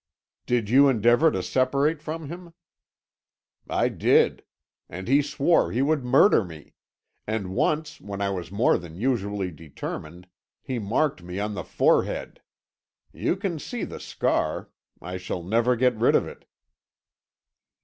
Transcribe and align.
"Did 0.47 0.67
you 0.67 0.89
endeavour 0.89 1.29
to 1.29 1.43
separate 1.43 2.01
from 2.01 2.27
him?" 2.27 2.55
"I 3.69 3.87
did; 3.89 4.43
and 4.89 5.07
he 5.07 5.21
swore 5.21 5.71
he 5.71 5.83
would 5.83 6.03
murder 6.03 6.43
me; 6.43 6.73
and 7.27 7.53
once, 7.53 8.01
when 8.01 8.19
I 8.19 8.31
was 8.31 8.51
more 8.51 8.79
than 8.79 8.95
usually 8.95 9.51
determined, 9.51 10.27
he 10.63 10.79
marked 10.79 11.21
me 11.21 11.39
on 11.39 11.53
my 11.53 11.61
forehead. 11.61 12.41
You 13.13 13.35
can 13.35 13.59
see 13.59 13.83
the 13.83 13.99
scar; 13.99 14.71
I 14.99 15.17
shall 15.17 15.43
never 15.43 15.75
get 15.75 15.93
rid 15.95 16.15
of 16.15 16.25
it." 16.25 16.45